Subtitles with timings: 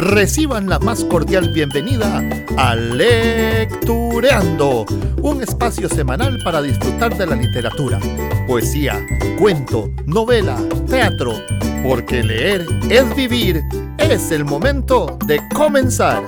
[0.00, 3.76] Reciban la más cordial bienvenida a Lectureando,
[5.20, 8.00] un espacio semanal para disfrutar de la literatura,
[8.46, 9.06] poesía,
[9.38, 10.56] cuento, novela,
[10.88, 11.34] teatro,
[11.82, 13.60] porque leer es vivir.
[13.98, 16.22] Es el momento de comenzar.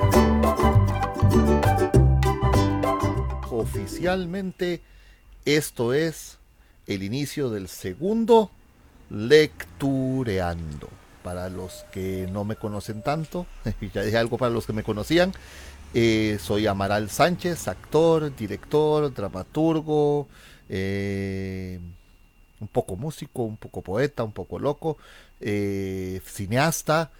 [3.51, 4.83] Oficialmente,
[5.47, 6.37] esto es
[6.87, 8.51] el inicio del segundo
[9.09, 13.47] Lectureando para los que no me conocen tanto,
[13.95, 15.33] ya dije algo para los que me conocían.
[15.95, 20.27] Eh, soy Amaral Sánchez, actor, director, dramaturgo,
[20.71, 21.79] eh,
[22.61, 24.97] un poco músico, un poco poeta, un poco loco,
[25.41, 27.11] eh, cineasta.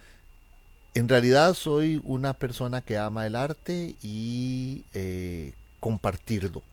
[0.95, 4.83] En realidad soy una persona que ama el arte y
[5.79, 6.63] compartirlo.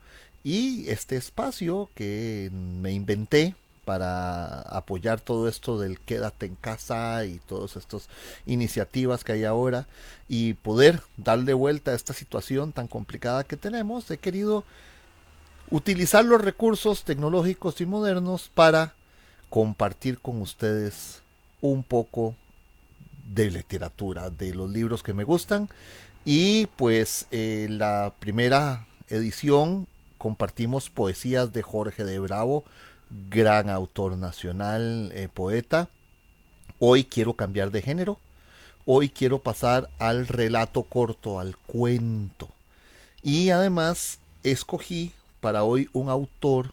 [0.43, 7.41] Y este espacio que me inventé para apoyar todo esto del quédate en casa y
[7.47, 8.09] todas estas
[8.47, 9.87] iniciativas que hay ahora
[10.29, 14.65] y poder darle vuelta a esta situación tan complicada que tenemos, he querido
[15.71, 18.95] utilizar los recursos tecnológicos y modernos para
[19.49, 21.23] compartir con ustedes
[21.60, 22.35] un poco
[23.33, 25.68] de literatura, de los libros que me gustan.
[26.24, 29.87] Y pues eh, la primera edición
[30.18, 32.65] compartimos poesías de Jorge de Bravo,
[33.29, 35.89] gran autor nacional, eh, poeta.
[36.79, 38.19] Hoy quiero cambiar de género.
[38.87, 42.49] Hoy quiero pasar al relato corto, al cuento.
[43.23, 46.73] Y además escogí para hoy un autor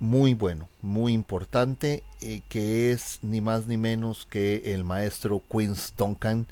[0.00, 5.92] muy bueno, muy importante, eh, que es ni más ni menos que el maestro Quince
[5.96, 6.46] Duncan,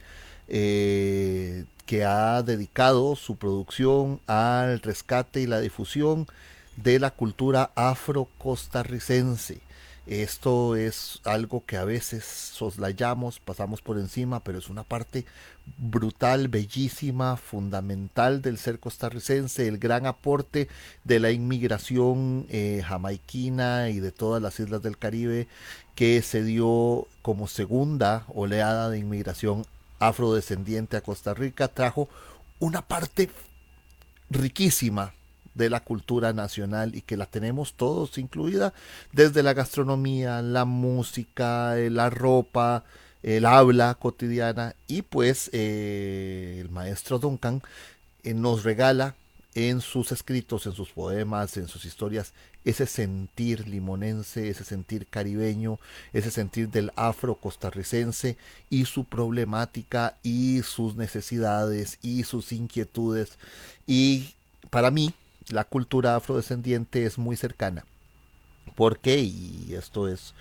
[0.49, 6.27] eh, que ha dedicado su producción al rescate y la difusión
[6.77, 9.61] de la cultura afro-costarricense.
[10.07, 15.27] Esto es algo que a veces soslayamos, pasamos por encima, pero es una parte
[15.79, 20.69] brutal, bellísima, fundamental del ser costarricense, el gran aporte
[21.03, 25.49] de la inmigración eh, jamaiquina y de todas las islas del Caribe
[25.97, 29.67] que se dio como segunda oleada de inmigración
[29.99, 32.09] afrodescendiente a Costa Rica, trajo
[32.61, 33.29] una parte
[34.31, 35.16] riquísima
[35.57, 38.75] de la cultura nacional y que la tenemos todos incluida
[39.13, 42.85] desde la gastronomía, la música, eh, la ropa,
[43.23, 47.63] el habla cotidiana y pues eh, el maestro Duncan
[48.23, 49.17] eh, nos regala
[49.55, 52.35] en sus escritos, en sus poemas, en sus historias,
[52.67, 55.79] ese sentir limonense, ese sentir caribeño,
[56.13, 58.37] ese sentir del afro costarricense
[58.69, 63.39] y su problemática y sus necesidades y sus inquietudes.
[63.87, 64.35] Y
[64.69, 65.15] para mí,
[65.49, 67.85] la cultura afrodescendiente es muy cercana.
[68.75, 69.21] ¿Por qué?
[69.21, 70.35] Y esto es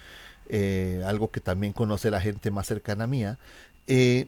[0.49, 3.39] eh, algo que también conoce la gente más cercana a mía.
[3.87, 4.27] Eh,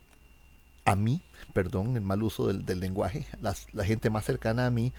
[0.85, 1.21] a mí,
[1.53, 4.93] perdón, el mal uso del, lenguaje, la gente más cercana a mí,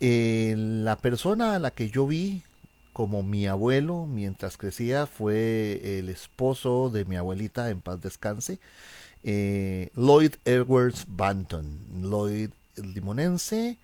[0.00, 2.42] eh, la persona a la que yo vi
[2.92, 8.58] como mi abuelo mientras crecía fue el esposo de mi abuelita, en paz descanse,
[9.22, 11.78] Lloyd Edwards Banton.
[12.02, 13.78] Lloyd limonense,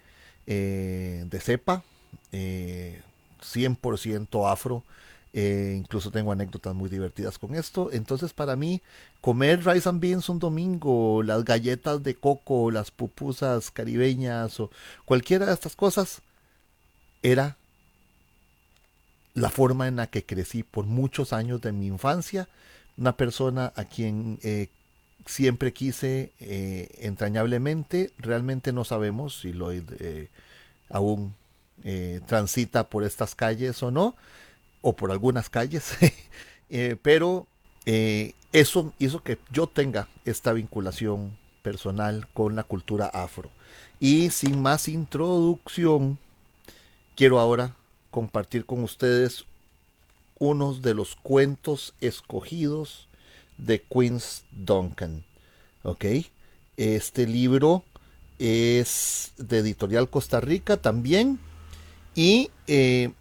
[0.46, 1.82] eh, de cepa,
[2.32, 4.84] 100% eh, afro.
[5.32, 7.90] Eh, incluso tengo anécdotas muy divertidas con esto.
[7.92, 8.82] Entonces, para mí,
[9.20, 14.70] comer rice and beans un domingo, las galletas de coco, las pupusas caribeñas o
[15.04, 16.22] cualquiera de estas cosas,
[17.22, 17.56] era
[19.34, 22.48] la forma en la que crecí por muchos años de mi infancia.
[22.96, 24.38] Una persona a quien
[25.26, 28.12] siempre quise eh, entrañablemente.
[28.19, 30.28] Realmente no sabemos si Lloyd eh,
[30.88, 31.34] aún
[31.84, 34.16] eh, transita por estas calles o no,
[34.81, 35.97] o por algunas calles,
[37.03, 37.47] pero
[38.53, 43.50] eso hizo que yo tenga esta vinculación personal con la cultura afro.
[43.98, 46.19] Y sin más introducción,
[47.16, 47.76] quiero ahora
[48.10, 49.44] compartir con ustedes
[50.38, 53.09] unos de los cuentos escogidos
[53.65, 55.25] de Queens Duncan.
[55.82, 56.05] ¿Ok?
[56.76, 57.84] Este libro
[58.38, 61.38] es de Editorial Costa Rica también
[62.14, 63.12] y eh,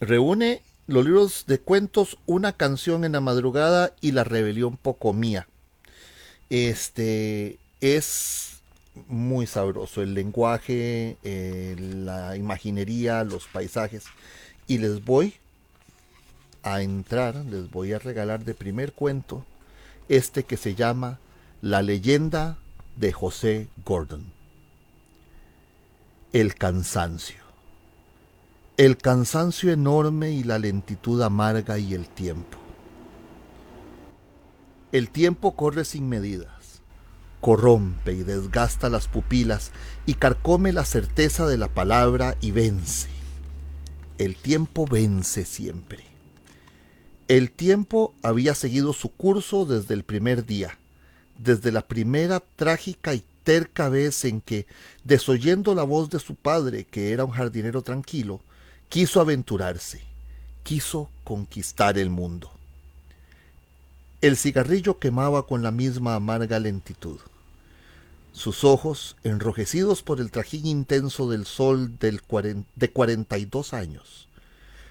[0.00, 5.46] reúne los libros de cuentos Una canción en la madrugada y La rebelión poco mía.
[6.48, 8.60] Este es
[9.06, 14.04] muy sabroso el lenguaje, eh, la imaginería, los paisajes.
[14.66, 15.34] Y les voy
[16.62, 19.44] a entrar, les voy a regalar de primer cuento
[20.10, 21.20] este que se llama
[21.62, 22.58] La leyenda
[22.96, 24.24] de José Gordon.
[26.32, 27.38] El cansancio.
[28.76, 32.58] El cansancio enorme y la lentitud amarga y el tiempo.
[34.90, 36.82] El tiempo corre sin medidas.
[37.40, 39.70] corrompe y desgasta las pupilas
[40.06, 43.08] y carcome la certeza de la palabra y vence.
[44.18, 46.09] El tiempo vence siempre.
[47.30, 50.76] El tiempo había seguido su curso desde el primer día,
[51.38, 54.66] desde la primera trágica y terca vez en que,
[55.04, 58.40] desoyendo la voz de su padre, que era un jardinero tranquilo,
[58.88, 60.00] quiso aventurarse,
[60.64, 62.50] quiso conquistar el mundo.
[64.22, 67.20] El cigarrillo quemaba con la misma amarga lentitud.
[68.32, 72.22] Sus ojos, enrojecidos por el trajín intenso del sol del
[72.74, 74.26] de cuarenta y dos años,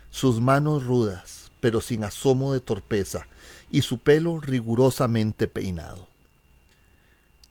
[0.09, 3.27] sus manos rudas, pero sin asomo de torpeza,
[3.71, 6.07] y su pelo rigurosamente peinado.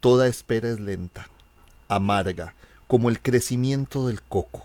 [0.01, 1.29] Toda espera es lenta,
[1.89, 2.55] amarga,
[2.87, 4.65] como el crecimiento del coco.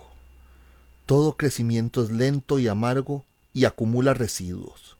[1.06, 4.98] Todo crecimiento es lento y amargo y acumula residuos.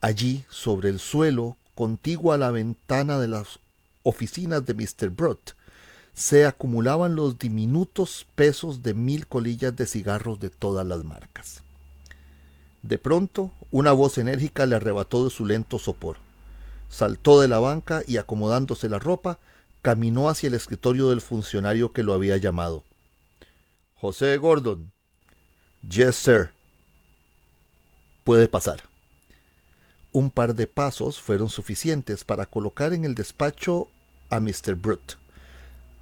[0.00, 3.60] Allí, sobre el suelo, contiguo a la ventana de las
[4.02, 5.10] oficinas de Mr.
[5.10, 5.54] Brott,
[6.14, 11.62] se acumulaban los diminutos pesos de mil colillas de cigarros de todas las marcas.
[12.82, 16.16] De pronto, una voz enérgica le arrebató de su lento sopor.
[16.88, 19.38] Saltó de la banca y acomodándose la ropa,
[19.82, 22.84] caminó hacia el escritorio del funcionario que lo había llamado.
[23.94, 24.92] José Gordon.
[25.88, 26.50] Yes, sir.
[28.24, 28.82] Puede pasar.
[30.12, 33.88] Un par de pasos fueron suficientes para colocar en el despacho
[34.28, 34.74] a Mr.
[34.74, 35.14] Brute,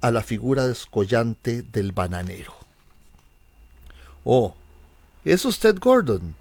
[0.01, 2.53] a la figura descollante del bananero.
[4.25, 4.55] Oh,
[5.23, 6.35] ¿es usted Gordon?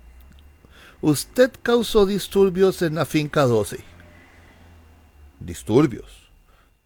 [1.02, 3.82] Usted causó disturbios en la finca 12.
[5.40, 6.30] ¿Disturbios?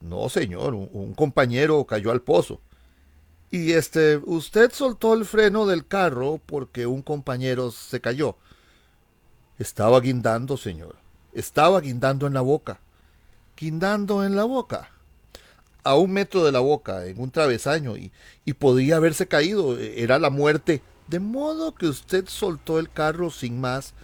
[0.00, 2.60] No, señor, un, un compañero cayó al pozo.
[3.50, 8.36] Y este, usted soltó el freno del carro porque un compañero se cayó.
[9.58, 10.96] Estaba guindando, señor.
[11.32, 12.80] Estaba guindando en la boca.
[13.56, 14.90] Guindando en la boca.
[15.84, 18.10] A un metro de la boca, en un travesaño, y,
[18.44, 19.78] y podía haberse caído.
[19.78, 20.82] Era la muerte.
[21.08, 23.94] De modo que usted soltó el carro sin más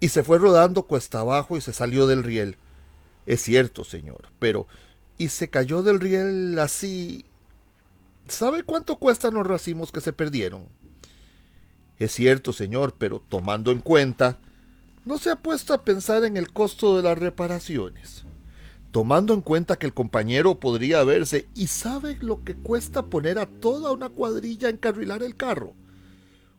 [0.00, 2.56] y se fue rodando cuesta abajo y se salió del riel.
[3.26, 4.66] Es cierto, señor, pero
[5.18, 7.24] y se cayó del riel así.
[8.28, 10.66] ¿Sabe cuánto cuestan los racimos que se perdieron?
[11.98, 14.38] Es cierto, señor, pero tomando en cuenta
[15.04, 18.24] no se ha puesto a pensar en el costo de las reparaciones.
[18.90, 23.46] Tomando en cuenta que el compañero podría verse y sabe lo que cuesta poner a
[23.46, 25.74] toda una cuadrilla a encarrilar el carro.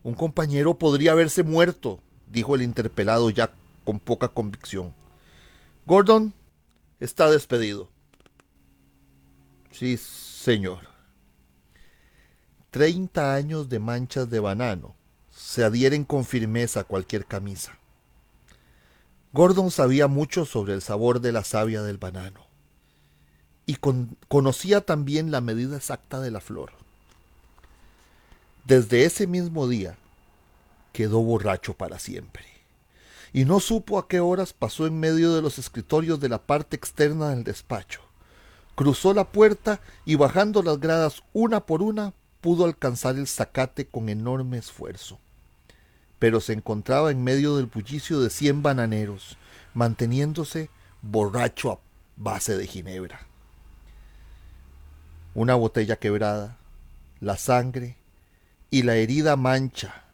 [0.08, 3.52] Un compañero podría haberse muerto, dijo el interpelado ya
[3.84, 4.94] con poca convicción.
[5.84, 6.32] Gordon
[6.98, 7.90] está despedido.
[9.70, 10.88] Sí, señor.
[12.70, 14.96] Treinta años de manchas de banano
[15.30, 17.78] se adhieren con firmeza a cualquier camisa.
[19.34, 22.46] Gordon sabía mucho sobre el sabor de la savia del banano
[23.66, 23.76] y
[24.28, 26.77] conocía también la medida exacta de la flor.
[28.68, 29.98] Desde ese mismo día
[30.92, 32.44] quedó borracho para siempre
[33.32, 36.76] y no supo a qué horas pasó en medio de los escritorios de la parte
[36.76, 38.00] externa del despacho.
[38.76, 44.08] Cruzó la puerta y bajando las gradas una por una pudo alcanzar el zacate con
[44.08, 45.18] enorme esfuerzo
[46.18, 49.36] pero se encontraba en medio del bullicio de cien bananeros,
[49.74, 50.70] manteniéndose
[51.02, 51.78] borracho a
[52.16, 53.20] base de ginebra.
[55.34, 56.58] Una botella quebrada,
[57.20, 57.96] la sangre
[58.70, 60.04] y la herida mancha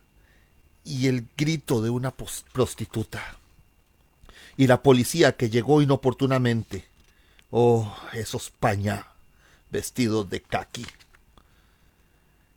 [0.85, 2.13] y el grito de una
[2.53, 3.39] prostituta.
[4.57, 6.85] Y la policía que llegó inoportunamente.
[7.51, 9.09] Oh, esos pañá
[9.71, 10.87] vestidos de kaki.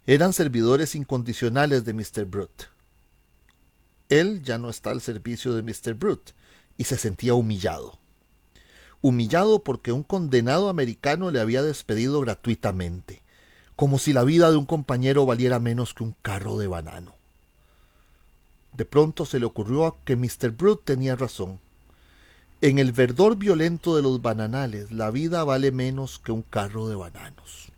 [0.06, 2.26] Eran servidores incondicionales de Mr.
[2.26, 2.78] Brute
[4.10, 5.94] él ya no está al servicio de Mr.
[5.94, 6.34] Brute
[6.78, 8.00] y se sentía humillado.
[9.02, 13.22] Humillado porque un condenado americano le había despedido gratuitamente,
[13.78, 17.14] como si la vida de un compañero valiera menos que un carro de banano.
[18.74, 20.52] De pronto se le ocurrió que Mr.
[20.52, 21.62] Brute tenía razón.
[22.60, 26.96] En el verdor violento de los bananales, la vida vale menos que un carro de
[26.96, 27.70] bananos.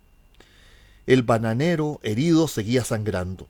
[1.06, 3.46] El bananero herido seguía sangrando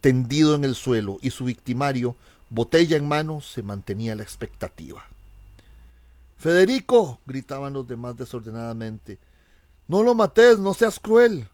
[0.00, 2.16] tendido en el suelo y su victimario,
[2.48, 5.04] botella en mano, se mantenía a la expectativa.
[6.38, 9.18] Federico, gritaban los demás desordenadamente,
[9.88, 11.48] no lo mates, no seas cruel.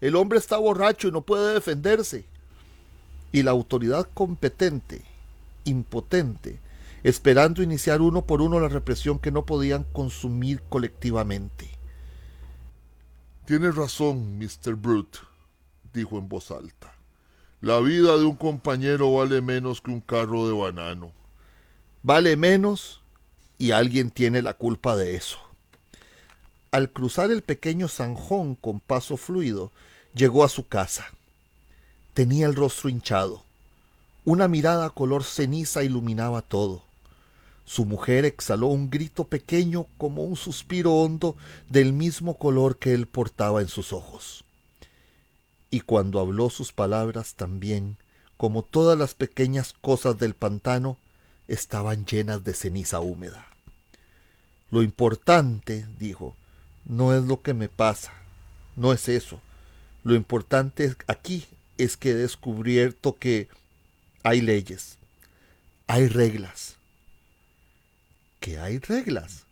[0.00, 2.24] El hombre está borracho y no puede defenderse.
[3.32, 5.02] Y la autoridad competente,
[5.64, 6.60] impotente,
[7.02, 11.70] esperando iniciar uno por uno la represión que no podían consumir colectivamente.
[13.46, 14.74] Tienes razón, Mr.
[14.74, 15.18] Brute,
[15.92, 16.92] dijo en voz alta.
[17.60, 21.12] La vida de un compañero vale menos que un carro de banano.
[22.02, 23.02] Vale menos
[23.56, 25.38] y alguien tiene la culpa de eso.
[26.76, 29.72] Al cruzar el pequeño zanjón con paso fluido,
[30.14, 31.06] llegó a su casa.
[32.12, 33.44] Tenía el rostro hinchado.
[34.26, 36.82] Una mirada color ceniza iluminaba todo.
[37.64, 41.34] Su mujer exhaló un grito pequeño como un suspiro hondo
[41.70, 44.44] del mismo color que él portaba en sus ojos.
[45.70, 47.96] Y cuando habló sus palabras también,
[48.36, 50.98] como todas las pequeñas cosas del pantano,
[51.48, 53.46] estaban llenas de ceniza húmeda.
[54.70, 56.36] Lo importante, dijo,
[56.88, 58.12] no es lo que me pasa,
[58.76, 59.40] no es eso.
[60.04, 61.46] Lo importante aquí
[61.78, 63.48] es que he descubierto que
[64.22, 64.98] hay leyes,
[65.86, 66.76] hay reglas.
[68.40, 69.44] ¿Que hay reglas?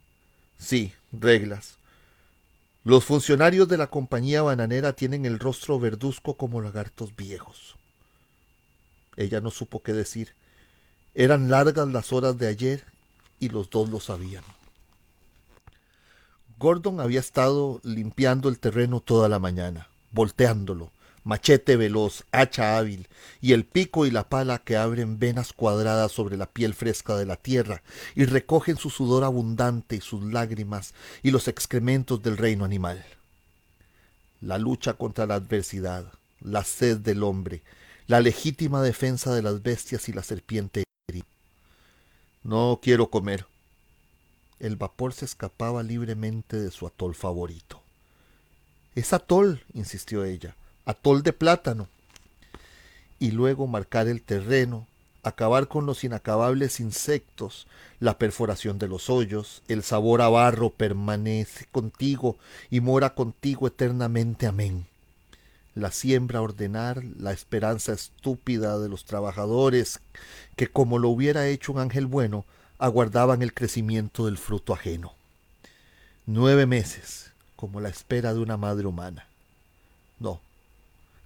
[0.58, 1.78] Sí, reglas.
[2.84, 7.76] Los funcionarios de la compañía bananera tienen el rostro verduzco como lagartos viejos.
[9.16, 10.34] Ella no supo qué decir.
[11.14, 12.84] Eran largas las horas de ayer
[13.40, 14.44] y los dos lo sabían.
[16.58, 20.92] Gordon había estado limpiando el terreno toda la mañana, volteándolo,
[21.24, 23.08] machete veloz, hacha hábil,
[23.40, 27.26] y el pico y la pala que abren venas cuadradas sobre la piel fresca de
[27.26, 27.82] la tierra
[28.14, 33.04] y recogen su sudor abundante y sus lágrimas y los excrementos del reino animal.
[34.40, 37.62] La lucha contra la adversidad, la sed del hombre,
[38.06, 40.84] la legítima defensa de las bestias y la serpiente.
[42.42, 43.46] No quiero comer.
[44.60, 47.82] El vapor se escapaba libremente de su atol favorito.
[48.94, 50.54] Es atol, insistió ella
[50.86, 51.88] atol de plátano,
[53.18, 54.86] y luego marcar el terreno,
[55.22, 57.66] acabar con los inacabables insectos,
[58.00, 62.36] la perforación de los hoyos, el sabor a barro permanece contigo
[62.70, 64.46] y mora contigo eternamente.
[64.46, 64.86] Amén.
[65.74, 70.00] La siembra ordenar, la esperanza estúpida de los trabajadores,
[70.54, 72.44] que como lo hubiera hecho un ángel bueno,
[72.78, 75.12] aguardaban el crecimiento del fruto ajeno.
[76.26, 79.26] Nueve meses, como la espera de una madre humana.
[80.18, 80.40] No,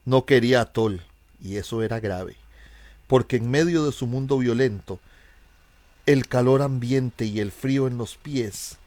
[0.05, 1.03] no quería atol,
[1.43, 2.37] y eso era grave,
[3.07, 4.99] porque en medio de su mundo violento,
[6.07, 8.79] el calor ambiente y el frío en los pies,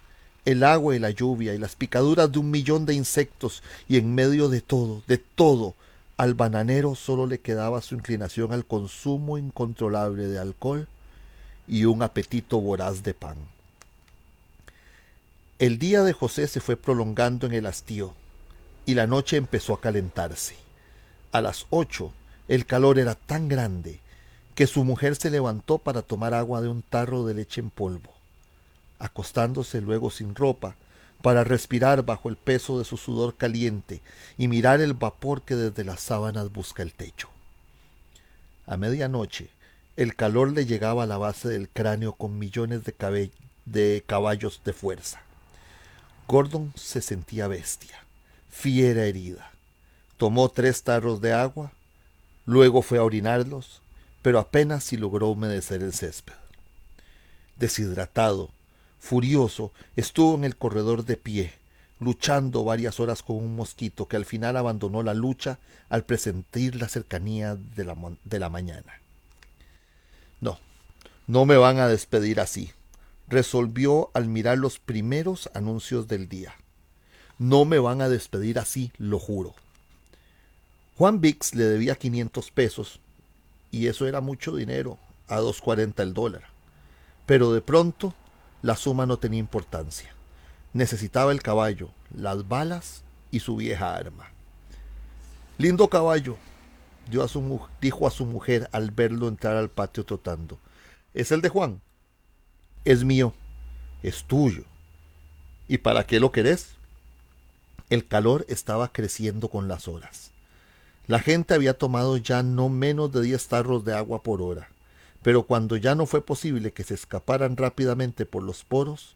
[0.46, 4.14] el agua y la lluvia y las picaduras de un millón de insectos, y en
[4.16, 5.76] medio de todo, de todo,
[6.18, 10.88] al bananero solo le quedaba su inclinación al consumo incontrolable de alcohol
[11.72, 13.38] y un apetito voraz de pan.
[15.58, 18.14] El día de José se fue prolongando en el hastío,
[18.86, 20.56] y la noche empezó a calentarse.
[21.32, 22.12] A las ocho
[22.50, 24.02] el calor era tan grande
[24.54, 28.12] que su mujer se levantó para tomar agua de un tarro de leche en polvo,
[29.00, 30.76] acostándose luego sin ropa
[31.22, 34.02] para respirar bajo el peso de su sudor caliente
[34.38, 37.30] y mirar el vapor que desde las sábanas busca el techo.
[38.68, 39.50] A medianoche
[39.98, 45.22] el calor le llegaba a la base del cráneo con millones de, caballos de fuerza.
[46.28, 48.06] Gordon se sentía bestia,
[48.50, 49.52] fiera herida.
[50.16, 51.74] Tomó tres tarros de agua,
[52.46, 53.82] luego fue a orinarlos,
[54.22, 56.36] pero apenas si logró humedecer el césped.
[57.58, 58.50] Deshidratado,
[59.00, 61.54] furioso, estuvo en el corredor de pie,
[62.00, 66.88] luchando varias horas con un mosquito que al final abandonó la lucha al presentir la
[66.88, 69.01] cercanía de la mañana.
[70.42, 70.60] No,
[71.28, 72.72] no me van a despedir así,
[73.28, 76.54] resolvió al mirar los primeros anuncios del día.
[77.40, 79.56] No me van a despedir así, lo juro.
[80.98, 83.00] Juan Vix le debía 500 pesos
[83.72, 86.44] y eso era mucho dinero, a 2.40 el dólar.
[87.26, 88.14] Pero de pronto
[88.62, 90.14] la suma no tenía importancia.
[90.74, 94.30] Necesitaba el caballo, las balas y su vieja arma.
[95.58, 96.38] Lindo caballo,
[97.10, 100.60] dijo a su mujer al verlo entrar al patio trotando.
[101.14, 101.82] ¿Es el de Juan?
[102.86, 103.34] Es mío,
[104.04, 104.64] es tuyo.
[105.68, 106.76] ¿Y para qué lo querés?
[107.90, 110.32] El calor estaba creciendo con las horas.
[111.08, 114.70] La gente había tomado ya no menos de diez tarros de agua por hora,
[115.22, 119.16] pero cuando ya no fue posible que se escaparan rápidamente por los poros,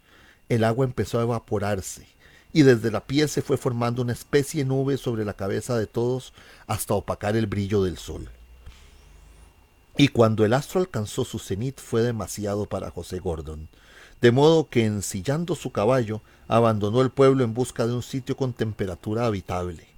[0.50, 2.08] el agua empezó a evaporarse,
[2.56, 5.88] y desde la piel se fue formando una especie de nube sobre la cabeza de
[5.88, 6.34] todos
[6.68, 8.32] hasta opacar el brillo del sol.
[9.98, 13.68] Y cuando el astro alcanzó su cenit fue demasiado para José Gordon,
[14.22, 18.54] de modo que ensillando su caballo abandonó el pueblo en busca de un sitio con
[18.54, 19.94] temperatura habitable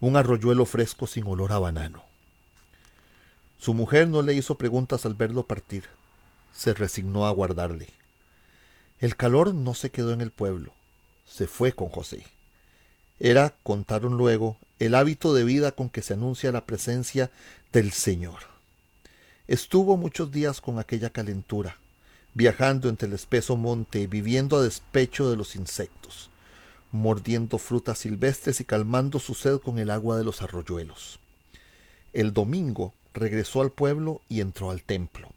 [0.00, 2.02] un arroyuelo fresco sin olor a banano.
[3.58, 5.84] Su mujer no le hizo preguntas al verlo partir.
[6.54, 7.88] Se resignó a guardarle.
[8.98, 10.72] El calor no se quedó en el pueblo.
[11.30, 12.24] Se fue con José.
[13.18, 17.30] Era, contaron luego, el hábito de vida con que se anuncia la presencia
[17.72, 18.40] del Señor.
[19.46, 21.76] Estuvo muchos días con aquella calentura,
[22.34, 26.30] viajando entre el espeso monte viviendo a despecho de los insectos
[26.92, 31.20] mordiendo frutas silvestres y calmando su sed con el agua de los arroyuelos.
[32.12, 35.28] El domingo regresó al pueblo y entró al templo.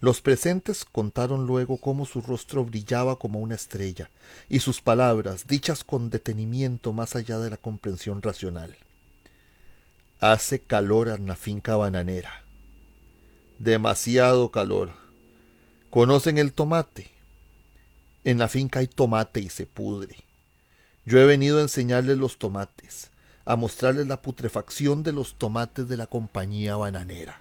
[0.00, 4.10] Los presentes contaron luego cómo su rostro brillaba como una estrella,
[4.48, 8.78] y sus palabras, dichas con detenimiento más allá de la comprensión racional.
[10.18, 12.44] Hace calor en la finca bananera.
[13.58, 14.90] Demasiado calor.
[15.90, 17.10] ¿Conocen el tomate?
[18.24, 20.16] En la finca hay tomate y se pudre.
[21.04, 23.10] Yo he venido a enseñarles los tomates,
[23.44, 27.38] a mostrarles la putrefacción de los tomates de la compañía bananera.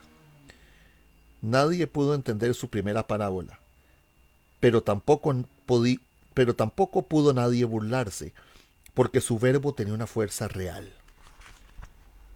[1.41, 3.59] Nadie pudo entender su primera parábola,
[4.59, 5.33] pero tampoco,
[6.33, 8.33] pero tampoco pudo nadie burlarse,
[8.93, 10.91] porque su verbo tenía una fuerza real,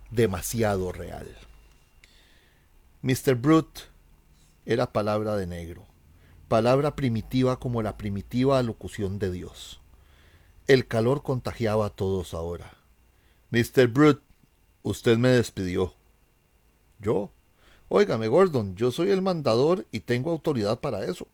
[0.09, 1.27] demasiado real.
[3.01, 3.35] Mr.
[3.35, 3.81] Brute
[4.65, 5.85] era palabra de negro,
[6.47, 9.81] palabra primitiva como la primitiva alocución de Dios.
[10.67, 12.77] El calor contagiaba a todos ahora.
[13.51, 13.87] Mr.
[13.87, 14.23] Brute,
[14.81, 15.93] usted me despidió.
[16.99, 17.33] ¿Yo?
[17.95, 21.27] Óigame, Gordon, yo soy el mandador y tengo autoridad para eso.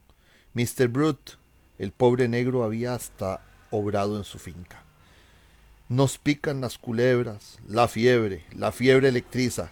[0.56, 0.90] Mr.
[0.90, 1.32] Brute,
[1.78, 3.40] el pobre negro había hasta
[3.72, 4.84] obrado en su finca.
[5.88, 9.72] Nos pican las culebras, la fiebre, la fiebre electriza,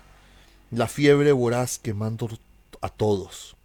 [0.72, 2.30] la fiebre voraz quemando
[2.80, 3.58] a todos.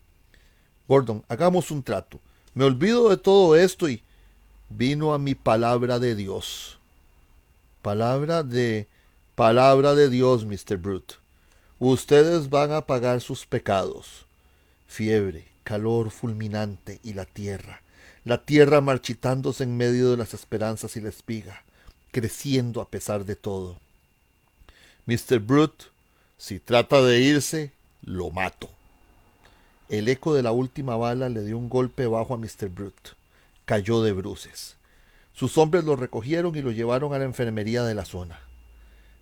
[0.88, 2.18] Gordon, hagamos un trato.
[2.54, 4.02] Me olvido de todo esto y
[4.68, 6.80] vino a mi palabra de Dios.
[7.82, 8.88] Palabra de
[9.36, 10.76] palabra de Dios, Mr.
[10.76, 11.21] Brute.
[11.84, 14.24] Ustedes van a pagar sus pecados.
[14.86, 17.82] Fiebre, calor fulminante y la tierra.
[18.24, 21.64] La tierra marchitándose en medio de las esperanzas y la espiga,
[22.12, 23.80] creciendo a pesar de todo.
[25.06, 25.40] Mr.
[25.40, 25.86] Brute,
[26.38, 27.72] si trata de irse,
[28.02, 28.70] lo mato.
[29.88, 32.68] El eco de la última bala le dio un golpe bajo a Mr.
[32.68, 33.10] Brute.
[33.64, 34.76] Cayó de bruces.
[35.32, 38.38] Sus hombres lo recogieron y lo llevaron a la enfermería de la zona.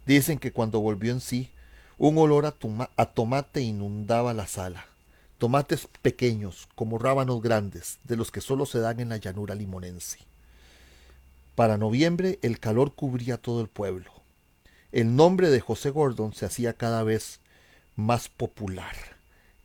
[0.04, 1.48] Dicen que cuando volvió en sí,
[2.00, 4.86] un olor a, tomate inundaba la sala.
[5.36, 10.18] Tomates pequeños, como rábanos grandes, de los que solo se dan en la llanura limonense.
[11.56, 14.10] Para noviembre el calor cubría todo el pueblo.
[14.92, 17.38] El nombre de José Gordon se hacía cada vez
[17.96, 18.96] más popular.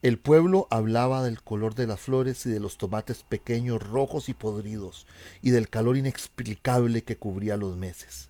[0.01, 4.33] El pueblo hablaba del color de las flores y de los tomates pequeños, rojos y
[4.33, 5.07] podridos,
[5.41, 8.27] y del calor inexplicable que cubría los meses.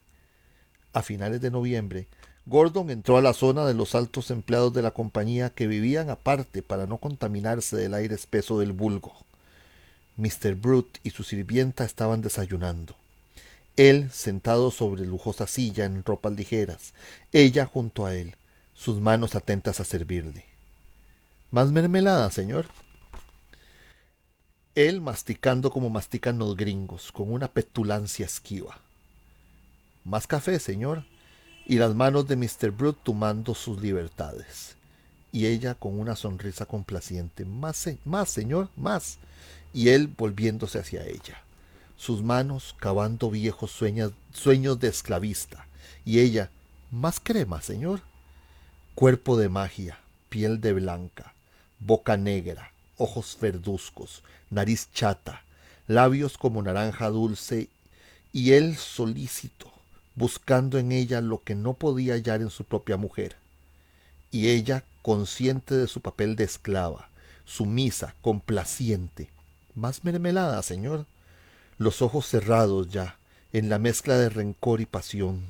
[0.93, 2.07] A finales de noviembre,
[2.47, 6.61] Gordon entró a la zona de los altos empleados de la compañía que vivían aparte
[6.61, 9.13] para no contaminarse del aire espeso del vulgo.
[10.17, 10.53] Mr.
[10.55, 12.95] Brute y su sirvienta estaban desayunando.
[13.77, 16.93] Él sentado sobre lujosa silla en ropas ligeras,
[17.33, 18.35] ella junto a él,
[18.73, 20.45] sus manos atentas a servirle.
[21.49, 22.67] ¿Más mermelada, señor?
[24.75, 28.79] Él masticando como mastican los gringos, con una petulancia esquiva.
[30.03, 31.05] ¿Más café, señor?
[31.65, 32.71] Y las manos de Mr.
[32.71, 34.75] Brute tomando sus libertades.
[35.31, 37.43] Y ella con una sonrisa complaciente.
[37.43, 39.17] Más, más, señor, más.
[39.73, 41.41] Y él volviéndose hacia ella.
[41.97, 45.67] Sus manos cavando viejos sueños, sueños de esclavista.
[46.05, 46.51] Y ella,
[46.91, 48.01] más crema, señor.
[48.93, 49.99] Cuerpo de magia,
[50.29, 51.33] piel de blanca,
[51.79, 55.43] boca negra, ojos verduzcos, nariz chata,
[55.87, 57.67] labios como naranja dulce,
[58.31, 59.71] y él solícito,
[60.15, 63.35] buscando en ella lo que no podía hallar en su propia mujer.
[64.31, 67.09] Y ella, consciente de su papel de esclava,
[67.45, 69.29] sumisa, complaciente.
[69.75, 71.05] Más mermelada, señor.
[71.77, 73.17] Los ojos cerrados ya,
[73.51, 75.41] en la mezcla de rencor y pasión.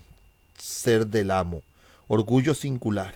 [0.58, 1.62] Ser del amo,
[2.08, 3.16] orgullo singular,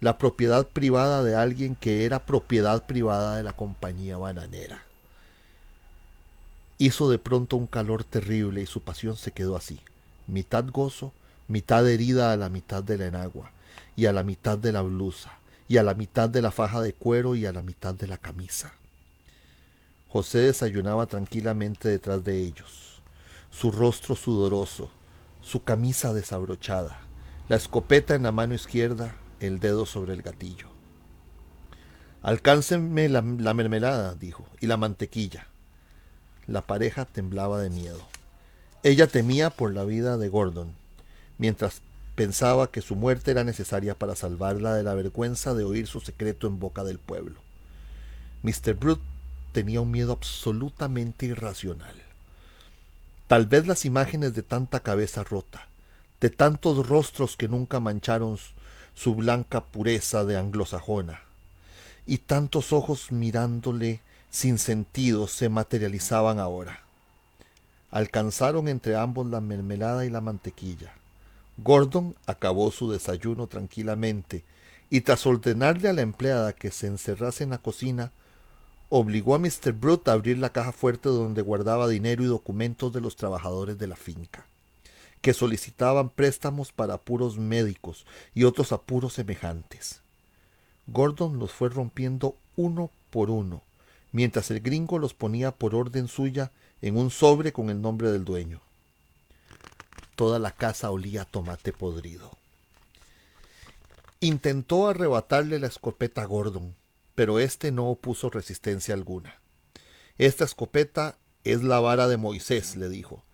[0.00, 4.84] la propiedad privada de alguien que era propiedad privada de la compañía bananera.
[6.78, 9.80] Hizo de pronto un calor terrible y su pasión se quedó así
[10.30, 11.12] mitad gozo,
[11.48, 13.50] mitad herida a la mitad de la enagua,
[13.96, 15.32] y a la mitad de la blusa,
[15.68, 18.18] y a la mitad de la faja de cuero y a la mitad de la
[18.18, 18.72] camisa.
[20.08, 23.00] José desayunaba tranquilamente detrás de ellos,
[23.50, 24.90] su rostro sudoroso,
[25.40, 27.00] su camisa desabrochada,
[27.48, 30.68] la escopeta en la mano izquierda, el dedo sobre el gatillo.
[32.22, 35.46] Alcáncenme la, la mermelada, dijo, y la mantequilla.
[36.46, 38.00] La pareja temblaba de miedo.
[38.82, 40.72] Ella temía por la vida de Gordon,
[41.36, 41.82] mientras
[42.14, 46.46] pensaba que su muerte era necesaria para salvarla de la vergüenza de oír su secreto
[46.46, 47.40] en boca del pueblo.
[48.42, 48.72] Mr.
[48.74, 49.02] Brute
[49.52, 51.94] tenía un miedo absolutamente irracional.
[53.26, 55.68] Tal vez las imágenes de tanta cabeza rota,
[56.22, 58.38] de tantos rostros que nunca mancharon
[58.94, 61.20] su blanca pureza de anglosajona,
[62.06, 66.89] y tantos ojos mirándole sin sentido se materializaban ahora.
[67.90, 70.92] Alcanzaron entre ambos la mermelada y la mantequilla.
[71.58, 74.44] Gordon acabó su desayuno tranquilamente
[74.90, 78.12] y tras ordenarle a la empleada que se encerrase en la cocina,
[78.88, 79.72] obligó a Mr.
[79.72, 83.86] Brute a abrir la caja fuerte donde guardaba dinero y documentos de los trabajadores de
[83.86, 84.44] la finca,
[85.20, 90.00] que solicitaban préstamos para apuros médicos y otros apuros semejantes.
[90.88, 93.62] Gordon los fue rompiendo uno por uno,
[94.10, 96.50] mientras el gringo los ponía por orden suya
[96.82, 98.60] en un sobre con el nombre del dueño.
[100.16, 102.36] Toda la casa olía a tomate podrido.
[104.20, 106.74] Intentó arrebatarle la escopeta a Gordon,
[107.14, 109.40] pero éste no opuso resistencia alguna.
[110.18, 113.24] Esta escopeta es la vara de Moisés, le dijo,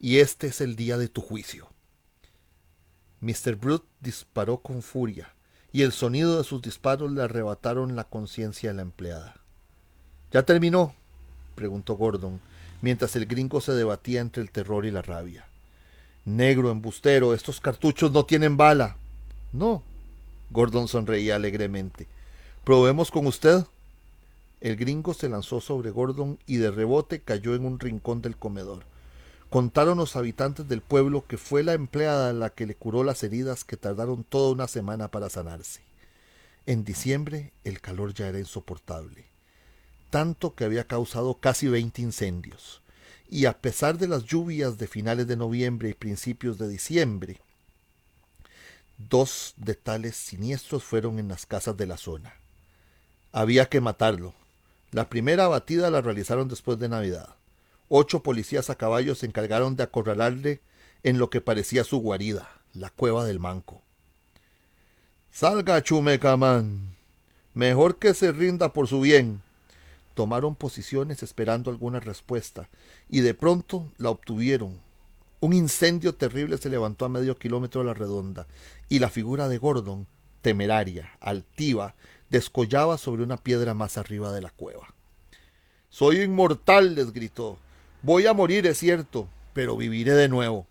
[0.00, 1.68] y este es el día de tu juicio.
[3.20, 3.54] Mr.
[3.54, 5.32] Brute disparó con furia,
[5.70, 9.36] y el sonido de sus disparos le arrebataron la conciencia a la empleada.
[10.32, 10.94] ¿Ya terminó?
[11.54, 12.40] preguntó Gordon,
[12.82, 15.46] mientras el gringo se debatía entre el terror y la rabia.
[16.26, 18.96] Negro, embustero, estos cartuchos no tienen bala.
[19.52, 19.82] No.
[20.50, 22.06] Gordon sonreía alegremente.
[22.64, 23.64] ¿Probemos con usted?
[24.60, 28.84] El gringo se lanzó sobre Gordon y de rebote cayó en un rincón del comedor.
[29.50, 33.64] Contaron los habitantes del pueblo que fue la empleada la que le curó las heridas
[33.64, 35.80] que tardaron toda una semana para sanarse.
[36.64, 39.26] En diciembre el calor ya era insoportable,
[40.12, 42.82] tanto que había causado casi veinte incendios
[43.30, 47.40] y a pesar de las lluvias de finales de noviembre y principios de diciembre,
[48.98, 52.34] dos de tales siniestros fueron en las casas de la zona.
[53.32, 54.34] Había que matarlo.
[54.90, 57.30] La primera batida la realizaron después de Navidad.
[57.88, 60.60] Ocho policías a caballo se encargaron de acorralarle
[61.04, 63.80] en lo que parecía su guarida, la cueva del manco.
[65.30, 66.96] Salga, Chumecamán.
[67.54, 69.40] Mejor que se rinda por su bien,
[70.14, 72.68] tomaron posiciones esperando alguna respuesta,
[73.08, 74.80] y de pronto la obtuvieron.
[75.40, 78.46] Un incendio terrible se levantó a medio kilómetro a la redonda,
[78.88, 80.06] y la figura de Gordon,
[80.40, 81.94] temeraria, altiva,
[82.30, 84.94] descollaba sobre una piedra más arriba de la cueva.
[85.88, 87.58] Soy inmortal, les gritó.
[88.02, 90.66] Voy a morir, es cierto, pero viviré de nuevo.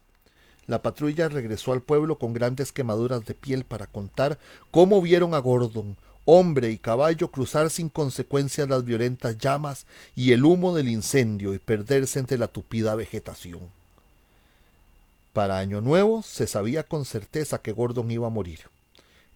[0.68, 4.40] La patrulla regresó al pueblo con grandes quemaduras de piel para contar
[4.72, 10.46] cómo vieron a Gordon, hombre y caballo cruzar sin consecuencias las violentas llamas y el
[10.46, 13.62] humo del incendio y perderse entre la tupida vegetación.
[15.34, 18.60] Para Año Nuevo se sabía con certeza que Gordon iba a morir.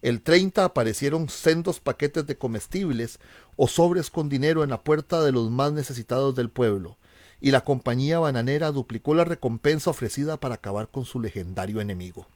[0.02, 3.18] El 30 aparecieron sendos paquetes de comestibles
[3.56, 6.96] o sobres con dinero en la puerta de los más necesitados del pueblo,
[7.40, 12.26] y la compañía bananera duplicó la recompensa ofrecida para acabar con su legendario enemigo.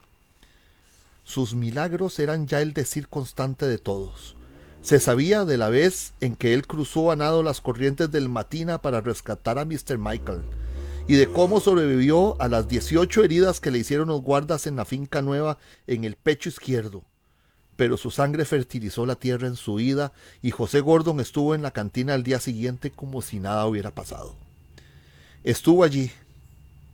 [1.24, 4.36] Sus milagros eran ya el decir constante de todos.
[4.82, 8.80] Se sabía de la vez en que él cruzó a nado las corrientes del Matina
[8.80, 9.98] para rescatar a Mr.
[9.98, 10.40] Michael,
[11.06, 14.86] y de cómo sobrevivió a las 18 heridas que le hicieron los guardas en la
[14.86, 17.04] finca nueva en el pecho izquierdo.
[17.76, 21.72] Pero su sangre fertilizó la tierra en su ida y José Gordon estuvo en la
[21.72, 24.34] cantina al día siguiente como si nada hubiera pasado.
[25.44, 26.10] Estuvo allí,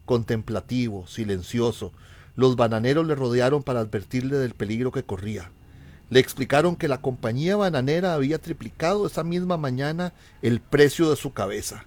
[0.04, 1.92] contemplativo, silencioso.
[2.34, 5.50] Los bananeros le rodearon para advertirle del peligro que corría.
[6.08, 11.32] Le explicaron que la compañía bananera había triplicado esa misma mañana el precio de su
[11.32, 11.84] cabeza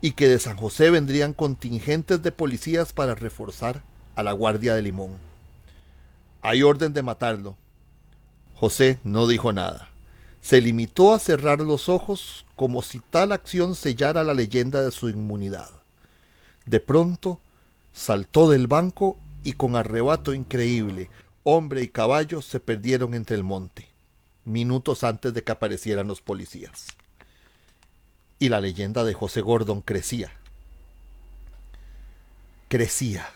[0.00, 3.82] y que de San José vendrían contingentes de policías para reforzar
[4.14, 5.12] a la Guardia de Limón.
[6.42, 7.56] Hay orden de matarlo.
[8.54, 9.88] José no dijo nada.
[10.42, 15.08] Se limitó a cerrar los ojos como si tal acción sellara la leyenda de su
[15.08, 15.70] inmunidad.
[16.66, 17.40] De pronto
[17.92, 21.08] saltó del banco y con arrebato increíble
[21.48, 23.86] hombre y caballo se perdieron entre el monte,
[24.44, 26.88] minutos antes de que aparecieran los policías.
[28.40, 30.32] Y la leyenda de José Gordon crecía.
[32.66, 33.28] Crecía.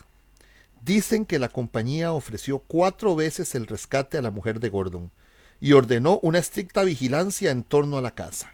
[0.83, 5.12] Dicen que la compañía ofreció cuatro veces el rescate a la mujer de Gordon
[5.61, 8.53] y ordenó una estricta vigilancia en torno a la casa.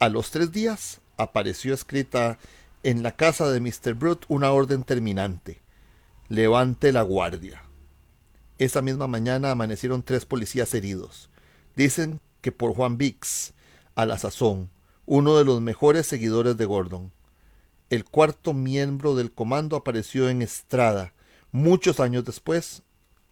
[0.00, 2.38] A los tres días apareció escrita
[2.82, 3.94] en la casa de Mr.
[3.94, 5.60] Brute una orden terminante.
[6.28, 7.63] Levante la guardia.
[8.58, 11.28] Esa misma mañana amanecieron tres policías heridos.
[11.74, 13.52] Dicen que por Juan Vix,
[13.96, 14.70] a la sazón,
[15.06, 17.12] uno de los mejores seguidores de Gordon.
[17.90, 21.12] El cuarto miembro del comando apareció en Estrada
[21.50, 22.82] muchos años después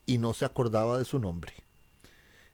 [0.07, 1.53] y no se acordaba de su nombre.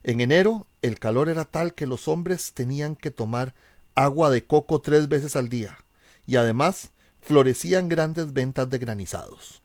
[0.02, 3.54] En enero el calor era tal que los hombres tenían que tomar
[3.94, 5.78] agua de coco tres veces al día
[6.26, 9.62] y además florecían grandes ventas de granizados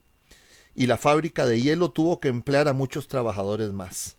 [0.75, 4.17] y la fábrica de hielo tuvo que emplear a muchos trabajadores más.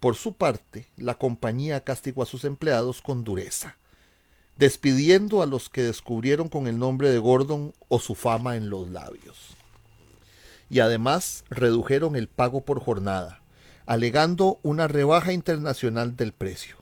[0.00, 3.76] Por su parte, la compañía castigó a sus empleados con dureza.
[4.56, 8.88] despidiendo a los que descubrieron con el nombre de Gordon o su fama en los
[8.90, 9.56] labios.
[10.70, 13.42] Y además redujeron el pago por jornada,
[13.86, 16.76] alegando una rebaja internacional del precio.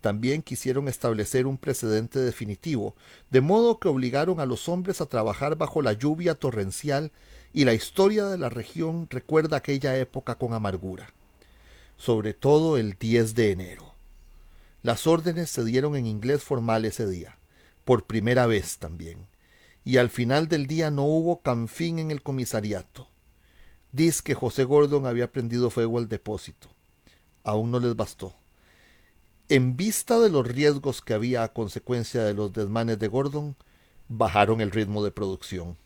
[0.00, 2.94] También quisieron establecer un precedente definitivo,
[3.30, 7.12] de modo que obligaron a los hombres a trabajar bajo la lluvia torrencial
[7.52, 11.12] y la historia de la región recuerda aquella época con amargura,
[11.96, 13.94] sobre todo el 10 de enero.
[14.82, 17.38] Las órdenes se dieron en inglés formal ese día,
[17.84, 19.26] por primera vez también,
[19.84, 23.08] y al final del día no hubo canfín en el comisariato.
[23.90, 26.68] Dice que José Gordon había prendido fuego al depósito.
[27.42, 28.34] Aún no les bastó.
[29.48, 33.56] En vista de los riesgos que había a consecuencia de los desmanes de Gordon,
[34.08, 35.78] bajaron el ritmo de producción.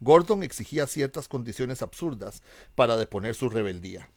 [0.00, 2.42] Gordon exigía ciertas condiciones absurdas
[2.74, 4.08] para deponer su rebeldía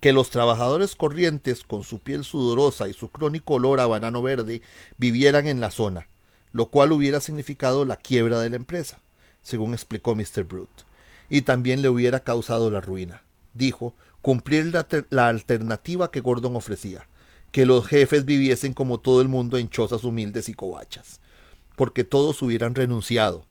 [0.00, 4.62] que los trabajadores corrientes con su piel sudorosa y su crónico olor a banano verde
[4.98, 6.08] vivieran en la zona,
[6.52, 9.00] lo cual hubiera significado la quiebra de la empresa,
[9.42, 10.44] según explicó Mr.
[10.44, 10.84] Brute,
[11.28, 13.22] y también le hubiera causado la ruina.
[13.54, 17.06] Dijo, cumplir la, la alternativa que Gordon ofrecía,
[17.52, 21.20] que los jefes viviesen como todo el mundo en chozas humildes y covachas,
[21.76, 23.46] porque todos hubieran renunciado,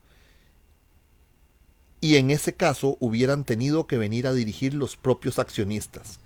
[2.04, 6.20] y en ese caso hubieran tenido que venir a dirigir los propios accionistas,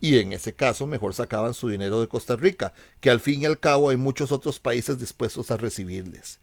[0.00, 3.44] y en ese caso mejor sacaban su dinero de Costa Rica, que al fin y
[3.44, 6.40] al cabo hay muchos otros países dispuestos a recibirles.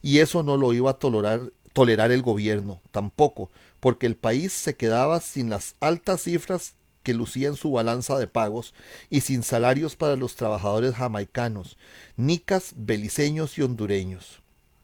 [0.00, 4.76] Y eso no lo iba a tolerar, tolerar el gobierno, tampoco, porque el país se
[4.76, 8.74] quedaba sin las altas cifras que lucía en su balanza de pagos
[9.10, 11.76] y sin salarios para los trabajadores jamaicanos,
[12.16, 14.40] nicas, beliceños y hondureños.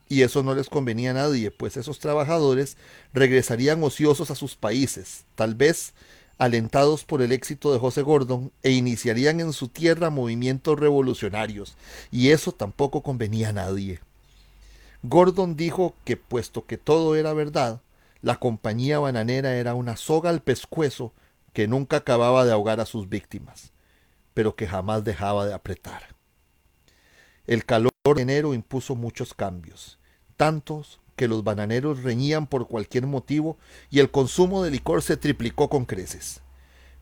[0.09, 2.77] Y eso no les convenía a nadie, pues esos trabajadores
[3.13, 5.95] regresarían ociosos a sus países, tal vez
[6.39, 11.77] alentados por el éxito de José Gordon, e iniciarían en su tierra movimientos revolucionarios,
[12.11, 14.01] y eso tampoco convenía a nadie.
[15.03, 17.81] Gordon dijo que, puesto que todo era verdad,
[18.23, 21.13] la compañía bananera era una soga al pescuezo
[21.53, 23.73] que nunca acababa de ahogar a sus víctimas,
[24.35, 26.16] pero que jamás dejaba de apretar.
[27.47, 29.99] El calor de enero impuso muchos cambios,
[30.37, 33.57] tantos que los bananeros reñían por cualquier motivo
[33.91, 36.41] y el consumo de licor se triplicó con creces.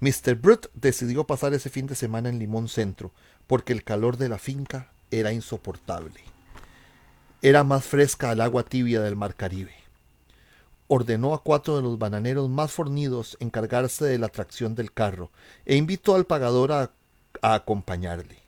[0.00, 0.35] Mr.
[0.35, 3.12] Brute decidió pasar ese fin de semana en Limón Centro,
[3.46, 6.20] porque el calor de la finca era insoportable.
[7.42, 9.74] Era más fresca al agua tibia del mar Caribe.
[10.88, 15.30] Ordenó a cuatro de los bananeros más fornidos encargarse de la tracción del carro
[15.64, 16.90] e invitó al pagador a,
[17.40, 18.43] a acompañarle.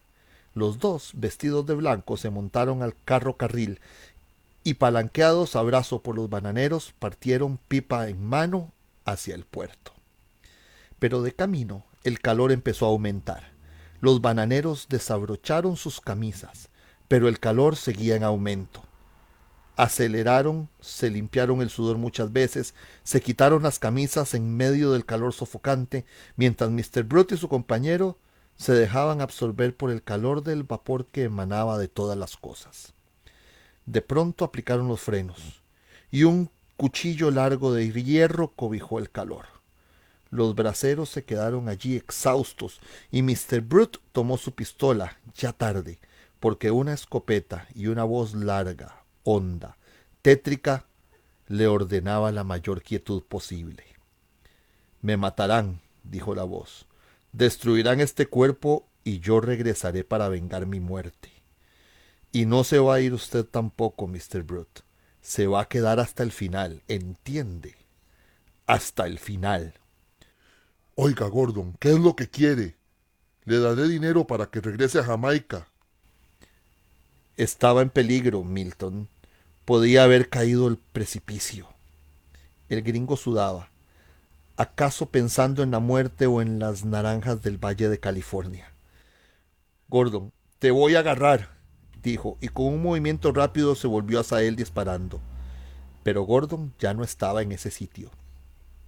[0.56, 3.78] Los dos, vestidos de blanco, se montaron al carro carril
[4.64, 8.72] y palanqueados a brazo por los bananeros partieron pipa en mano
[9.04, 9.92] hacia el puerto.
[10.98, 13.52] Pero de camino el calor empezó a aumentar.
[14.00, 16.70] Los bananeros desabrocharon sus camisas,
[17.06, 18.82] pero el calor seguía en aumento.
[19.76, 22.72] Aceleraron, se limpiaron el sudor muchas veces,
[23.04, 27.02] se quitaron las camisas en medio del calor sofocante, mientras Mr.
[27.02, 28.16] Brute y su compañero
[28.56, 32.94] se dejaban absorber por el calor del vapor que emanaba de todas las cosas.
[33.84, 35.62] De pronto aplicaron los frenos,
[36.10, 39.46] y un cuchillo largo de hierro cobijó el calor.
[40.30, 43.60] Los braceros se quedaron allí exhaustos, y Mr.
[43.60, 45.98] Brute tomó su pistola, ya tarde,
[46.40, 49.76] porque una escopeta y una voz larga, honda,
[50.22, 50.86] tétrica,
[51.46, 53.84] le ordenaba la mayor quietud posible.
[55.00, 56.86] Me matarán, dijo la voz,
[57.36, 61.30] destruirán este cuerpo y yo regresaré para vengar mi muerte.
[62.32, 64.42] Y no se va a ir usted tampoco, Mr.
[64.42, 64.82] Brute.
[65.20, 67.74] Se va a quedar hasta el final, ¿entiende?
[68.66, 69.74] Hasta el final.
[70.94, 72.76] Oiga, Gordon, ¿qué es lo que quiere?
[73.44, 75.68] Le daré dinero para que regrese a Jamaica.
[77.36, 79.08] Estaba en peligro, Milton.
[79.66, 81.68] Podía haber caído el precipicio.
[82.70, 83.68] El gringo sudaba,
[84.56, 88.72] acaso pensando en la muerte o en las naranjas del Valle de California.
[89.88, 91.50] Gordon, te voy a agarrar,
[92.02, 95.20] dijo, y con un movimiento rápido se volvió hacia él disparando.
[96.02, 98.10] Pero Gordon ya no estaba en ese sitio.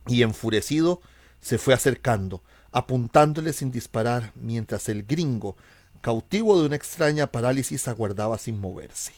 [0.07, 1.00] Y enfurecido
[1.40, 5.57] se fue acercando, apuntándole sin disparar, mientras el gringo,
[6.00, 9.12] cautivo de una extraña parálisis, aguardaba sin moverse.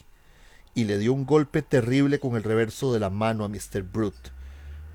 [0.74, 3.82] Y le dio un golpe terrible con el reverso de la mano a Mr.
[3.82, 4.30] Brute,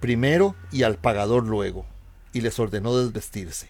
[0.06, 1.84] primero y al pagador luego,
[2.32, 3.70] y les ordenó desvestirse.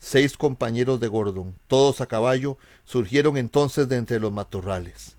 [0.00, 5.14] Seis compañeros de Gordon, todos a caballo, surgieron entonces de entre los matorrales.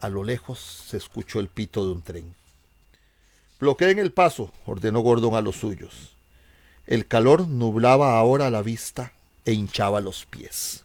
[0.00, 2.34] A lo lejos se escuchó el pito de un tren.
[3.60, 6.16] Bloqueen el paso, ordenó Gordon a los suyos.
[6.88, 9.12] El calor nublaba ahora la vista
[9.44, 10.82] e hinchaba los pies.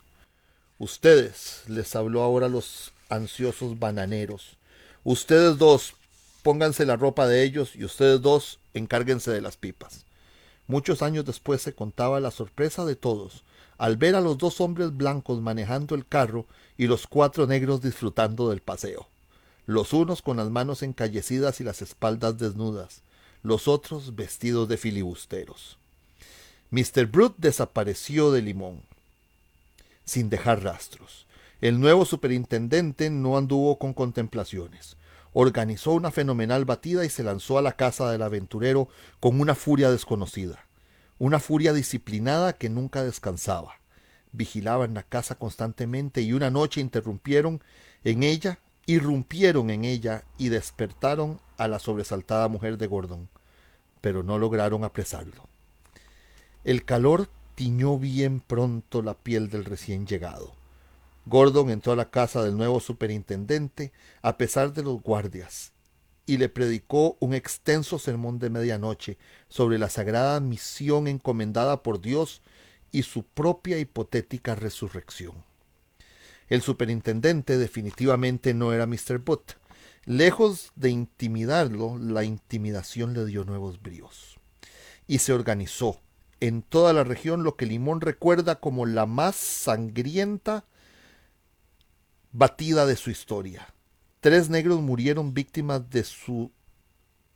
[0.77, 4.55] Ustedes, les habló ahora los ansiosos bananeros.
[5.03, 5.95] Ustedes dos,
[6.43, 10.05] pónganse la ropa de ellos y ustedes dos, encárguense de las pipas.
[10.67, 13.43] Muchos años después se contaba la sorpresa de todos
[13.77, 16.47] al ver a los dos hombres blancos manejando el carro
[16.77, 19.07] y los cuatro negros disfrutando del paseo.
[19.65, 23.01] Los unos con las manos encallecidas y las espaldas desnudas,
[23.43, 25.77] los otros vestidos de filibusteros.
[26.71, 27.05] Mr.
[27.05, 28.81] Brute desapareció de Limón,
[30.05, 31.25] sin dejar rastros.
[31.61, 34.95] El nuevo superintendente no anduvo con contemplaciones.
[35.33, 38.87] Organizó una fenomenal batida y se lanzó a la casa del aventurero
[39.19, 40.67] con una furia desconocida
[41.19, 43.79] una furia disciplinada que nunca descansaba.
[44.31, 47.61] Vigilaban la casa constantemente y una noche interrumpieron
[48.03, 53.29] en ella, irrumpieron en ella y despertaron a la sobresaltada mujer de Gordon,
[54.01, 55.47] pero no lograron apresarlo.
[56.63, 60.53] El calor tiñó bien pronto la piel del recién llegado.
[61.27, 65.73] Gordon entró a la casa del nuevo superintendente a pesar de los guardias
[66.25, 69.17] y le predicó un extenso sermón de medianoche
[69.49, 72.41] sobre la sagrada misión encomendada por Dios
[72.91, 75.43] y su propia hipotética resurrección.
[76.47, 79.19] El superintendente definitivamente no era Mr.
[79.19, 79.53] Butt.
[80.05, 84.37] Lejos de intimidarlo, la intimidación le dio nuevos bríos.
[85.07, 85.99] Y se organizó
[86.39, 90.63] en toda la región lo que Limón recuerda como la más sangrienta
[92.37, 93.67] batida de su historia
[94.19, 96.51] Tres negros murieron víctimas de su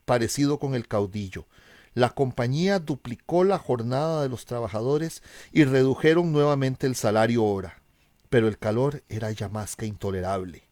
[0.06, 1.46] parecido con el caudillo.
[1.94, 7.82] La compañía duplicó la jornada de los trabajadores y redujeron nuevamente el salario hora,
[8.30, 10.64] pero el calor era ya más que intolerable.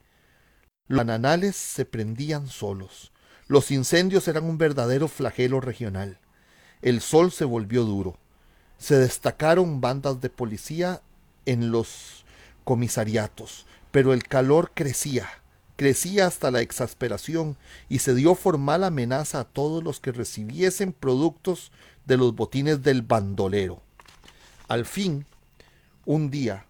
[0.88, 3.12] Los bananales se prendían solos.
[3.48, 6.20] Los incendios eran un verdadero flagelo regional.
[6.82, 8.18] El sol se volvió duro.
[8.78, 11.02] Se destacaron bandas de policía
[11.46, 12.26] en los
[12.64, 15.30] comisariatos, pero el calor crecía
[15.80, 17.56] crecía hasta la exasperación
[17.88, 21.72] y se dio formal amenaza a todos los que recibiesen productos
[22.06, 23.82] de los botines del bandolero.
[24.68, 25.26] Al fin,
[26.06, 26.66] un día,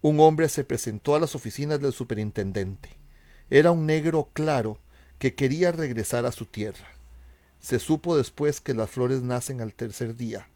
[0.00, 2.90] un hombre se presentó a las oficinas del superintendente.
[3.50, 4.78] Era un negro claro
[5.18, 6.86] que quería regresar a su tierra.
[7.58, 10.46] Se supo después que las flores nacen al tercer día.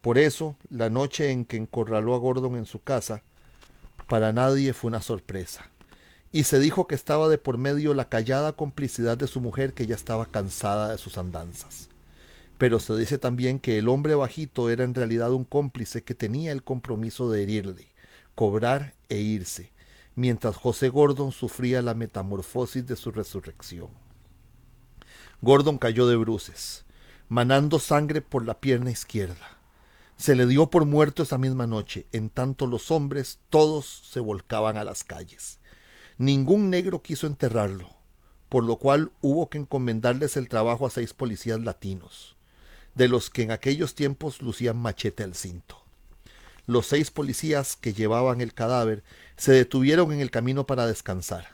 [0.00, 3.22] Por eso, la noche en que encorraló a Gordon en su casa,
[4.08, 5.70] para nadie fue una sorpresa
[6.32, 9.86] y se dijo que estaba de por medio la callada complicidad de su mujer que
[9.86, 11.88] ya estaba cansada de sus andanzas.
[12.58, 16.52] Pero se dice también que el hombre bajito era en realidad un cómplice que tenía
[16.52, 17.86] el compromiso de herirle,
[18.34, 19.72] cobrar e irse,
[20.16, 23.88] mientras José Gordon sufría la metamorfosis de su resurrección.
[25.40, 26.84] Gordon cayó de bruces,
[27.28, 29.57] manando sangre por la pierna izquierda.
[30.18, 34.76] Se le dio por muerto esa misma noche, en tanto los hombres todos se volcaban
[34.76, 35.60] a las calles.
[36.16, 37.88] Ningún negro quiso enterrarlo,
[38.48, 42.36] por lo cual hubo que encomendarles el trabajo a seis policías latinos,
[42.96, 45.84] de los que en aquellos tiempos lucían machete al cinto.
[46.66, 49.04] Los seis policías que llevaban el cadáver
[49.36, 51.46] se detuvieron en el camino para descansar.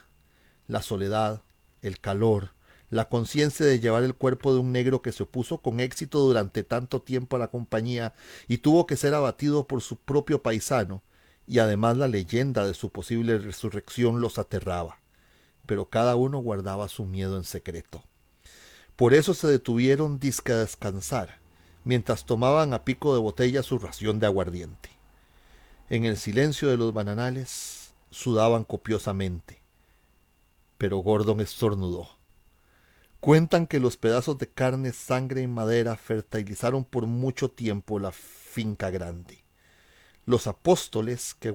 [0.67, 1.43] La soledad,
[1.83, 2.54] el calor,
[2.89, 6.63] la conciencia de llevar el cuerpo de un negro que se opuso con éxito durante
[6.63, 8.13] tanto tiempo a la compañía
[8.47, 11.01] y tuvo que ser abatido por su propio paisano,
[11.47, 14.99] y además la leyenda de su posible resurrección los aterraba,
[15.65, 18.03] pero cada uno guardaba su miedo en secreto.
[18.95, 21.39] Por eso se detuvieron disque a descansar,
[21.83, 24.89] mientras tomaban a pico de botella su ración de aguardiente.
[25.89, 29.61] En el silencio de los bananales sudaban copiosamente,
[30.77, 32.14] pero Gordon estornudó.
[33.25, 38.91] Cuentan que los pedazos de carne, sangre y madera fertilizaron por mucho tiempo la finca
[38.91, 39.43] grande.
[40.27, 41.49] Los apóstoles que,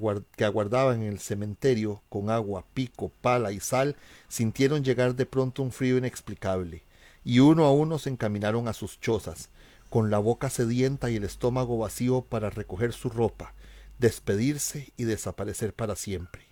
[0.45, 3.95] aguardaban en el cementerio con agua, pico, pala y sal
[4.27, 6.83] sintieron llegar de pronto un frío inexplicable,
[7.23, 9.49] y uno a uno se encaminaron a sus chozas,
[9.91, 13.55] con la boca sedienta y el estómago vacío para recoger su ropa,
[14.01, 16.49] despedirse y desaparecer para siempre.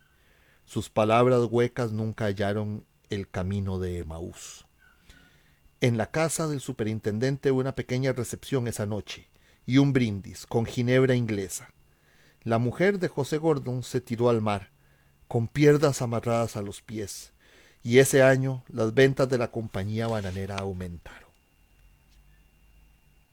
[0.65, 4.68] Sus palabras huecas nunca hallaron el camino de Emaús.
[5.81, 9.29] En la casa del superintendente una pequeña recepción esa noche
[9.65, 11.71] y un brindis con ginebra inglesa.
[12.43, 14.71] La mujer de José Gordon se tiró al mar,
[15.29, 17.33] con piernas amarradas a los pies,
[17.85, 21.29] y ese año las ventas de la compañía bananera aumentaron.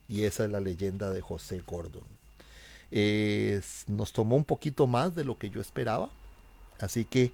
[0.08, 2.04] Y esa es la leyenda de José Gordon.
[3.88, 6.10] nos tomó un poquito más de lo que yo esperaba,
[6.78, 7.32] así que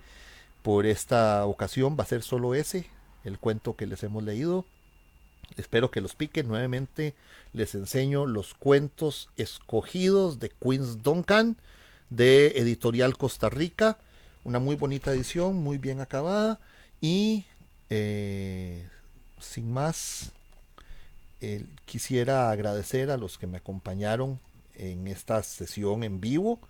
[0.63, 2.87] por esta ocasión va a ser solo ese,
[3.25, 4.65] el cuento que les hemos leído.
[5.57, 6.43] Espero que los pique.
[6.43, 7.15] Nuevamente
[7.53, 11.57] les enseño los cuentos escogidos de Queens Duncan
[12.11, 13.99] de Editorial Costa Rica.
[14.45, 16.59] una muy bonita edición, muy bien acabada
[17.01, 17.45] y
[17.91, 18.89] eh,
[19.41, 20.33] sin más,
[21.85, 24.39] quisiera agradecer a los que me acompañaron
[24.75, 26.61] en esta sesión en vivo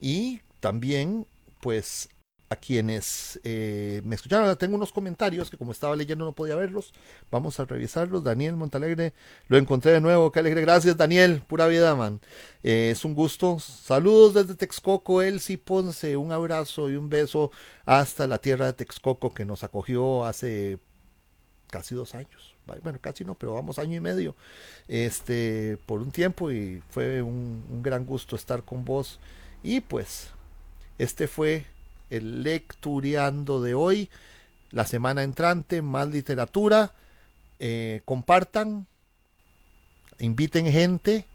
[0.00, 1.26] y también
[1.60, 2.08] pues
[2.52, 4.56] a quienes eh, me escucharon.
[4.56, 6.92] Tengo unos comentarios que como estaba leyendo no podía verlos.
[7.30, 8.22] Vamos a revisarlos.
[8.22, 9.14] Daniel Montalegre,
[9.48, 10.30] lo encontré de nuevo.
[10.30, 10.60] Qué alegre.
[10.60, 11.42] Gracias, Daniel.
[11.46, 12.20] Pura vida, man.
[12.62, 13.58] Eh, es un gusto.
[13.58, 16.16] Saludos desde Texcoco, Elsie Ponce.
[16.16, 17.50] Un abrazo y un beso
[17.84, 20.78] hasta la tierra de Texcoco que nos acogió hace
[21.68, 22.54] casi dos años.
[22.66, 24.36] Bueno, casi no, pero vamos año y medio.
[24.86, 29.18] Este, por un tiempo y fue un, un gran gusto estar con vos.
[29.62, 30.28] Y pues,
[30.98, 31.66] este fue
[32.12, 34.10] el lectureando de hoy.
[34.70, 36.92] La semana entrante, más literatura.
[37.58, 38.86] Eh, compartan,
[40.18, 41.26] inviten gente.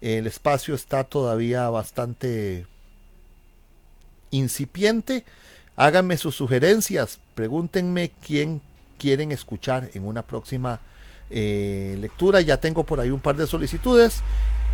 [0.00, 2.66] El espacio está todavía bastante
[4.30, 5.24] incipiente.
[5.76, 7.20] Háganme sus sugerencias.
[7.34, 8.60] Pregúntenme quién
[8.98, 10.80] quieren escuchar en una próxima
[11.30, 12.40] eh, lectura.
[12.40, 14.22] Ya tengo por ahí un par de solicitudes,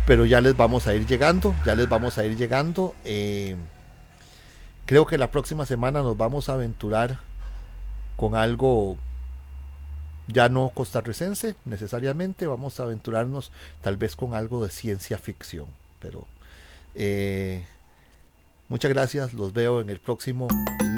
[0.07, 1.55] pero ya les vamos a ir llegando.
[1.65, 2.95] Ya les vamos a ir llegando.
[3.03, 3.55] Eh,
[4.85, 7.19] Creo que la próxima semana nos vamos a aventurar
[8.15, 8.97] con algo
[10.27, 15.65] ya no costarricense necesariamente, vamos a aventurarnos tal vez con algo de ciencia ficción.
[15.99, 16.27] Pero
[16.93, 17.65] eh,
[18.69, 20.47] muchas gracias, los veo en el próximo